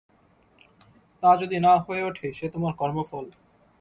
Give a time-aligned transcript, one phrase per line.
[1.23, 3.25] তা যদি না হয়ে ওঠে, সে তোমার কর্মফল।